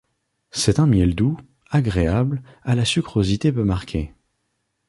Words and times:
C’est 0.49 0.79
un 0.79 0.87
miel 0.87 1.13
doux, 1.13 1.37
agréable, 1.69 2.41
à 2.63 2.73
la 2.73 2.85
sucrosité 2.85 3.51
peu 3.51 3.63
marquée. 3.63 4.15